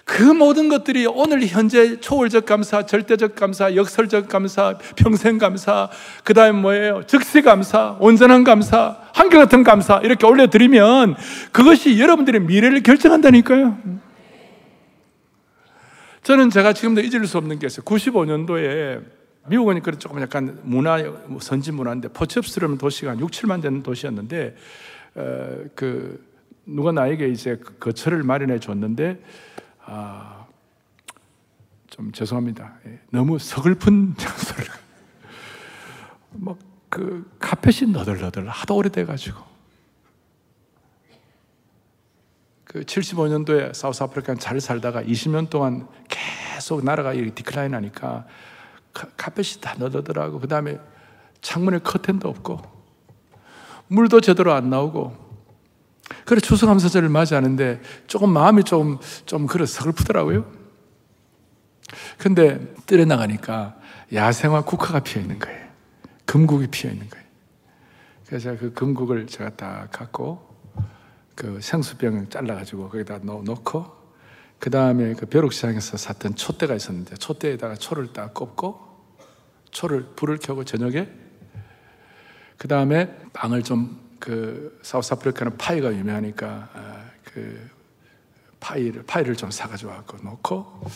[0.03, 5.89] 그 모든 것들이 오늘 현재 초월적 감사, 절대적 감사, 역설적 감사, 평생 감사,
[6.25, 7.03] 그 다음에 뭐예요?
[7.07, 11.15] 즉시 감사, 온전한 감사, 한결같은 감사, 이렇게 올려드리면
[11.53, 14.06] 그것이 여러분들의 미래를 결정한다니까요.
[16.27, 17.85] 저는 제가 지금도 잊을 수 없는 게 있어요.
[17.85, 19.01] 95년도에
[19.47, 20.97] 미국은 그런 조금 약간 문화,
[21.39, 24.53] 선진 문화인데 포츠업스러운 도시가 한 6, 7만 되는 도시였는데,
[25.15, 26.21] 어, 그,
[26.65, 29.23] 누가 나에게 이제 그 거처를 마련해 줬는데,
[29.85, 30.45] 아,
[31.89, 32.73] 좀 죄송합니다.
[32.87, 34.65] 예, 너무 서글픈 장소를.
[36.31, 36.57] 뭐,
[36.89, 39.46] 그, 카펫이 너덜너덜 하도 오래돼가지고.
[42.67, 48.25] 그 75년도에 사우스 아프리카는 잘 살다가 20년 동안 계속 나라가 이렇게 디클라인 하니까
[48.91, 50.39] 카펫이 다 너덜더라고.
[50.39, 50.77] 그 다음에
[51.41, 52.61] 창문에 커튼도 없고,
[53.87, 55.15] 물도 제대로 안 나오고,
[56.25, 60.51] 그래 추수감사절을 맞이하는데 조금 마음이 좀, 좀 그래 서글프더라고요.
[62.17, 63.77] 근데 뜰에 나가니까
[64.11, 65.67] 야생화 국화가 피어 있는 거예요.
[66.25, 67.25] 금국이 피어 있는 거예요.
[68.25, 70.46] 그래서 제가 그 금국을 제가 딱 갖고
[71.37, 73.95] 그 생수병을 잘라가지고 거기다 넣고
[74.59, 78.85] 그 다음에 그 벼룩시장에서 샀던 촛대가 있었는데 촛대에다가 초를 딱 꼽고
[79.71, 81.09] 초를 불을 켜고 저녁에
[82.57, 87.69] 그 다음에 빵을 좀 그 사우스 아프리카는 파이가 유명하니까 아, 그
[88.59, 90.89] 파이를 파이를 좀 사가지고 왔고 놓고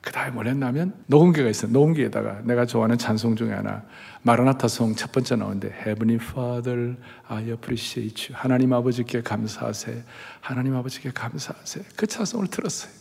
[0.00, 3.82] 그 다음에 뭘 했냐면 녹음기가 있어 녹음기에다가 내가 좋아하는 찬송 중에 하나
[4.22, 8.40] 마라나타 송 첫 번째 나오는데 Heavenly Father, I appreciate you.
[8.40, 10.04] 하나님 아버지께 감사하세.
[10.40, 11.82] 하나님 아버지께 감사하세.
[11.96, 12.92] 그 찬송을 들었어요.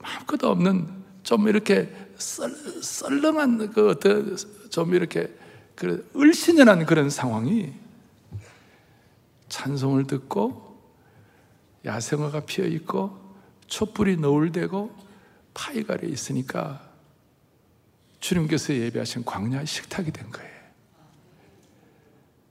[0.00, 0.88] 마음껏 없는
[1.22, 2.50] 좀 이렇게 썰,
[2.82, 5.28] 썰렁한 그좀 이렇게
[5.74, 7.72] 그 을신연한 그런 상황이
[9.48, 10.78] 찬송을 듣고
[11.84, 13.27] 야생화가 피어 있고
[13.68, 14.94] 촛불이 너울대고
[15.54, 16.88] 파이갈에 있으니까
[18.20, 20.58] 주님께서 예배하신 광야 식탁이 된 거예요.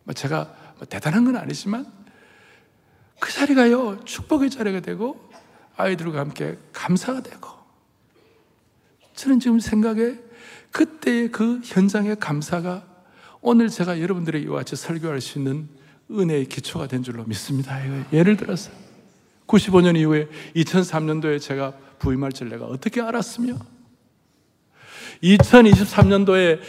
[0.03, 1.91] 뭐 제가 뭐 대단한 건 아니지만
[3.19, 5.29] 그 자리가요 축복의 자리가 되고
[5.75, 7.49] 아이들과 함께 감사가 되고
[9.15, 10.19] 저는 지금 생각에
[10.71, 12.85] 그때의 그 현장의 감사가
[13.41, 15.67] 오늘 제가 여러분들에게 이와 같이 설교할 수 있는
[16.09, 17.77] 은혜의 기초가 된 줄로 믿습니다.
[18.13, 18.71] 예를 들어서
[19.47, 23.55] 95년 이후에 2003년도에 제가 부임할 줄 내가 어떻게 알았으며
[25.23, 26.59] 2023년도에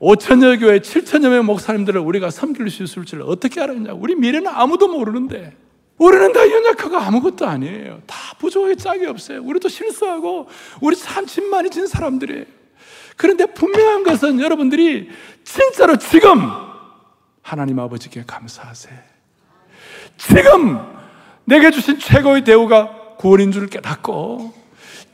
[0.00, 3.92] 5천여 교회 7천여 명 목사님들을 우리가 섬길 수 있을 줄 어떻게 알았냐?
[3.92, 5.56] 우리 미래는 아무도 모르는데
[5.98, 8.02] 우리는 다 연약하고 아무것도 아니에요.
[8.06, 9.40] 다 부족하게 짝이 없어요.
[9.44, 10.48] 우리도 실수하고
[10.80, 12.44] 우리 참 진만이 진 사람들이에요.
[13.16, 15.08] 그런데 분명한 것은 여러분들이
[15.44, 16.50] 진짜로 지금
[17.42, 18.98] 하나님 아버지께 감사하세요.
[20.16, 21.01] 지금
[21.44, 24.52] 내게 주신 최고의 대우가 구원인 줄 깨닫고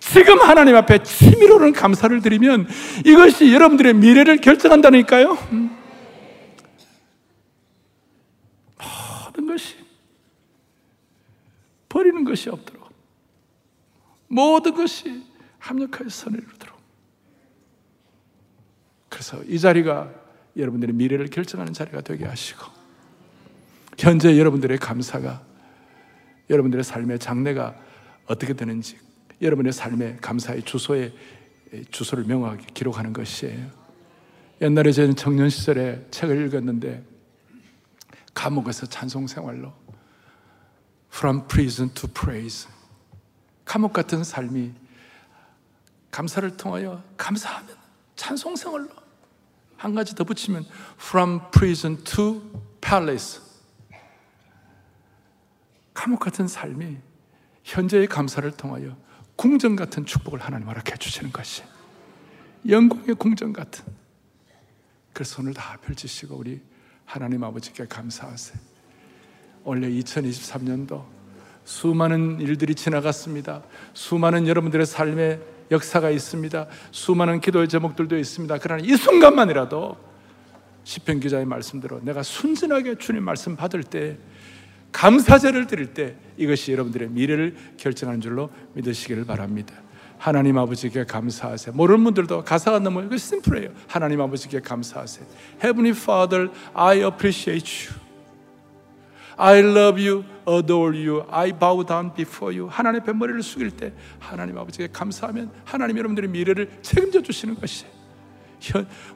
[0.00, 2.68] 지금 하나님 앞에 치밀어오는 감사를 드리면
[3.04, 5.36] 이것이 여러분들의 미래를 결정한다니까요.
[8.78, 9.76] 모든 것이
[11.88, 12.88] 버리는 것이 없도록
[14.28, 15.24] 모든 것이
[15.58, 16.78] 합력하여 선을 이루도록
[19.08, 20.10] 그래서 이 자리가
[20.56, 22.64] 여러분들의 미래를 결정하는 자리가 되게 하시고
[23.98, 25.42] 현재 여러분들의 감사가
[26.50, 27.76] 여러분들의 삶의 장래가
[28.26, 28.98] 어떻게 되는지
[29.40, 31.12] 여러분의 삶의 감사의 주소에
[31.90, 33.70] 주소를 명확하게 기록하는 것이에요.
[34.60, 37.04] 옛날에 저는 청년 시절에 책을 읽었는데
[38.34, 39.72] 감옥에서 찬송 생활로
[41.12, 42.68] From prison to praise
[43.64, 44.72] 감옥 같은 삶이
[46.10, 47.76] 감사를 통하여 감사하면
[48.16, 48.88] 찬송 생활로
[49.76, 50.66] 한 가지 더 붙이면
[51.00, 52.42] from prison to
[52.80, 53.40] palace.
[55.98, 56.96] 감옥 같은 삶이
[57.64, 58.96] 현재의 감사를 통하여
[59.34, 61.64] 궁전 같은 축복을 하나님 허락해 주시는 것이
[62.68, 63.84] 영광의 궁전 같은
[65.12, 66.60] 그래서 손을 다 펼치시고 우리
[67.04, 68.56] 하나님 아버지께 감사하세요.
[69.64, 71.04] 올해 2023년도
[71.64, 73.64] 수많은 일들이 지나갔습니다.
[73.92, 75.40] 수많은 여러분들의 삶에
[75.72, 76.68] 역사가 있습니다.
[76.92, 78.56] 수많은 기도의 제목들도 있습니다.
[78.58, 79.96] 그러나 이 순간만이라도
[80.84, 84.16] 시편 기자의 말씀대로 내가 순진하게 주님 말씀 받을 때
[84.92, 89.74] 감사제를 드릴 때 이것이 여러분들의 미래를 결정하는 줄로 믿으시기를 바랍니다.
[90.18, 91.74] 하나님 아버지께 감사하세요.
[91.74, 93.70] 모르는 분들도 가사가 너무 심플해요.
[93.86, 95.26] 하나님 아버지께 감사하세요.
[95.62, 98.08] Heavenly Father, I appreciate you.
[99.36, 102.68] I love you, adore you, I bow down before you.
[102.68, 107.97] 하나님 앞에 머리를 숙일 때 하나님 아버지께 감사하면 하나님 여러분들의 미래를 책임져 주시는 것이에요.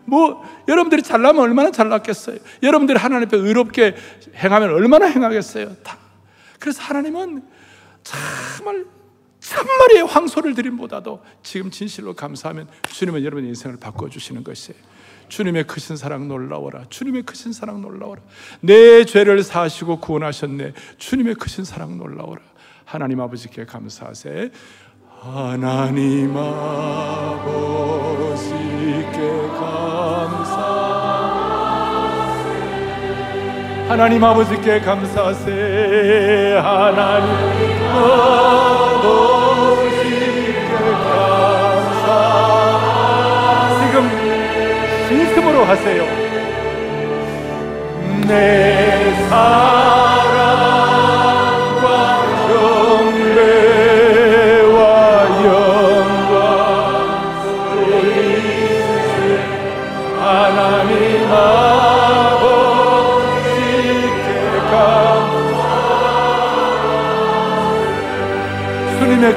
[0.04, 2.38] 뭐 여러분들이 잘나면 얼마나 잘났겠어요.
[2.62, 3.96] 여러분들이 하나님 앞에 의롭게
[4.36, 5.76] 행하면 얼마나 행하겠어요.
[5.82, 5.98] 다.
[6.58, 7.42] 그래서 하나님은
[8.02, 8.86] 정말
[9.40, 14.80] 천마리의 황소를 드림보다도 지금 진실로 감사하면 주님은 여러분의 인생을 바꿔 주시는 것이에요.
[15.28, 16.84] 주님의 크신 사랑 놀라워라.
[16.90, 18.20] 주님의 크신 사랑 놀라워라.
[18.60, 20.74] 내 죄를 사시고 구원하셨네.
[20.98, 22.42] 주님의 크신 사랑 놀라워라.
[22.84, 24.50] 하나님 아버지께 감사하세.
[25.24, 27.46] 하나님 아버지께
[29.56, 30.56] 감사.
[33.88, 36.58] 하나님 아버지께 감사하세.
[36.60, 37.30] 하나님
[37.94, 39.22] 아버지께
[41.04, 42.08] 감사.
[43.78, 43.94] 지금
[45.08, 46.02] 진심으로 하세요.
[48.26, 49.71] 내사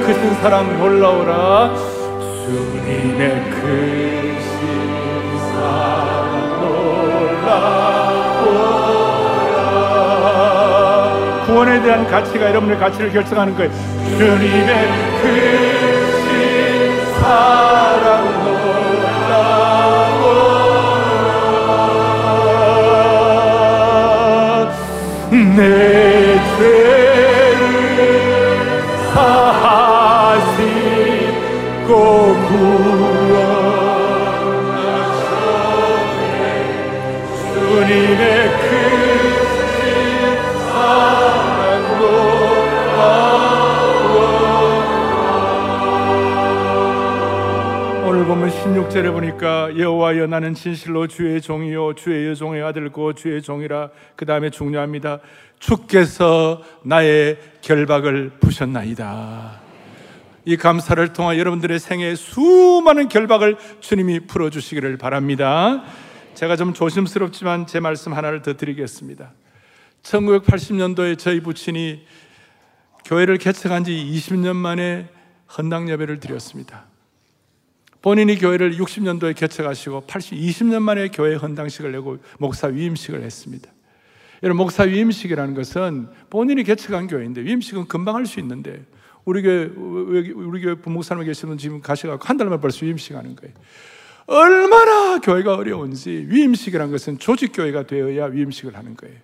[0.06, 1.74] 크신 사랑 놀라오라.
[2.44, 3.96] 주님의 크신
[11.46, 13.72] 구원에 대한 가치가 여러분의 가치를 결정하는 거예요.
[14.16, 14.88] 주님의
[15.22, 16.20] 크신
[17.20, 19.26] 사랑 놀라워
[25.56, 26.95] 내죄
[48.04, 54.26] 오늘 보면 16절에 보니까 여호와여 나는 진실로 주의 종이요 주의 여종의 아들고 주의 종이라 그
[54.26, 55.20] 다음에 중요합니다.
[55.60, 59.65] 주께서 나의 결박을 부셨나이다
[60.48, 65.82] 이 감사를 통해 여러분들의 생에 수많은 결박을 주님이 풀어주시기를 바랍니다.
[66.34, 69.32] 제가 좀 조심스럽지만 제 말씀 하나를 더 드리겠습니다.
[70.04, 72.06] 1980년도에 저희 부친이
[73.04, 75.08] 교회를 개척한 지 20년 만에
[75.58, 76.84] 헌당 예배를 드렸습니다.
[78.00, 83.68] 본인이 교회를 60년도에 개척하시고 80, 20년 만에 교회 헌당식을 내고 목사 위임식을 했습니다.
[84.44, 88.84] 여러분 목사 위임식이라는 것은 본인이 개척한 교회인데 위임식은 금방 할 수 있는데
[89.26, 93.54] 우리 교회 우리 교회 부목사님 계시는 지금 가셔가지고 한 달만 벌써 위임식 하는 거예요.
[94.26, 99.16] 얼마나 교회가 어려운지 위임식이라는 것은 조직 교회가 되어야 위임식을 하는 거예요.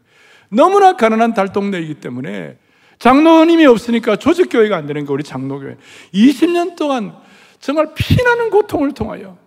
[0.49, 2.59] 너무나 가난한 달동네이기 때문에
[2.99, 5.77] 장로님이 없으니까 조직 교회가 안 되는 거 우리 장로교회.
[6.13, 7.17] 20년 동안
[7.61, 9.39] 정말 피나는 고통을 통하여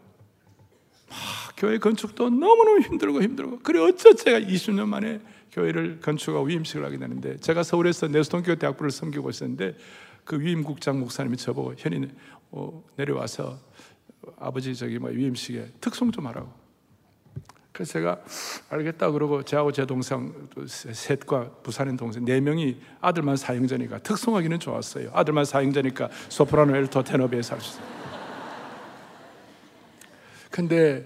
[1.09, 5.19] 아, 교회 건축도 너무너무 힘들고 힘들고 그래 어쩌 제가 20년 만에
[5.51, 9.75] 교회를 건축하고 위임식을 하게 되는데 제가 서울에서 내수동교회 대학부를 섬기고 있었는데
[10.25, 12.09] 그 위임국장 목사님이 저보고 현이
[12.51, 13.57] 어, 내려와서
[14.38, 16.51] 아버지 저기 뭐 위임식에 특송 좀 하라고
[17.71, 18.21] 그래서 제가
[18.69, 20.33] 알겠다 그러고 저하고 제 동생
[20.67, 27.51] 셋과 부산인 동생 네 명이 아들만 사형자니까 특송하기는 좋았어요 아들만 사형자니까 소프라노 엘토 테너 베이스
[27.51, 27.95] 할수 있어요
[30.49, 31.05] 근데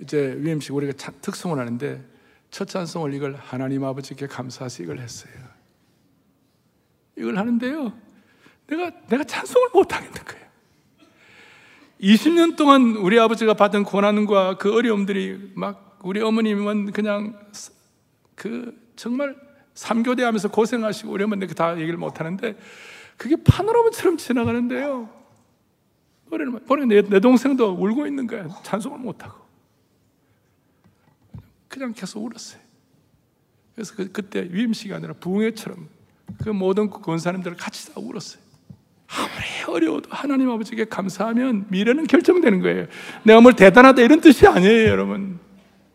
[0.00, 2.14] 이제 위임식 우리가 특성을 하는데
[2.54, 5.32] 첫 찬송을 이걸 하나님 아버지께 감사해서 이걸 했어요.
[7.16, 7.92] 이걸 하는데요.
[8.66, 10.44] 내가 내가 찬송을 못 하겠는 거예요.
[12.00, 17.38] 20년 동안 우리 아버지가 받은 고난과 그 어려움들이 막 우리 어머님은 그냥
[18.34, 19.36] 그 정말
[19.74, 22.56] 삼교대 하면서 고생하시고 어머니 다 얘기를 못 하는데
[23.16, 25.08] 그게 파노라마처럼 지나가는데요.
[26.86, 28.48] 내, 내 동생도 울고 있는 거야.
[28.62, 29.44] 찬송을 못하고.
[31.68, 32.60] 그냥 계속 울었어요.
[33.74, 35.88] 그래서 그, 그때 위임식이 아니라 부흥회처럼
[36.42, 38.43] 그 모든 권사님들 같이 다 울었어요.
[39.08, 42.86] 아무리 어려워도 하나님 아버지께 감사하면 미래는 결정되는 거예요.
[43.22, 45.38] 내가 뭘 대단하다 이런 뜻이 아니에요, 여러분.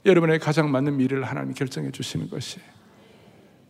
[0.06, 2.66] 여러분의 가장 맞는 미래를 하나님이 결정해 주시는 것이에요.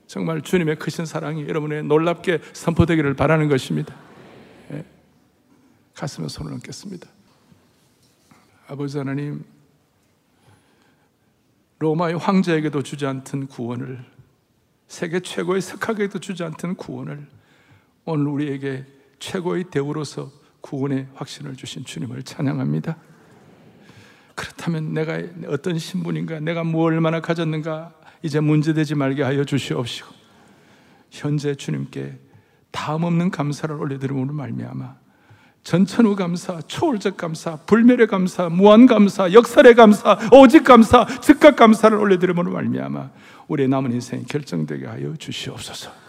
[0.07, 3.95] 정말 주님의 크신 사랑이 여러분의 놀랍게 선포되기를 바라는 것입니다.
[5.93, 7.07] 가슴에 손을 얹겠습니다.
[8.67, 9.43] 아버지 하나님,
[11.79, 14.03] 로마의 황제에게도 주지 않던 구원을,
[14.87, 17.27] 세계 최고의 석학에게도 주지 않던 구원을
[18.05, 18.85] 오늘 우리에게
[19.19, 22.97] 최고의 대우로서 구원의 확신을 주신 주님을 찬양합니다.
[24.35, 30.07] 그렇다면 내가 어떤 신분인가, 내가 뭐 얼마나 가졌는가, 이제 문제되지 말게 하여 주시옵시고,
[31.11, 32.17] 현재 주님께
[32.71, 34.95] 다음 없는 감사를 올려드림으로 말미암아
[35.63, 42.51] 전천후 감사, 초월적 감사, 불멸의 감사, 무한 감사, 역설의 감사, 오직 감사, 즉각 감사를 올려드림으로
[42.51, 43.11] 말미암아
[43.47, 46.08] 우리의 남은 인생 결정되게 하여 주시옵소서.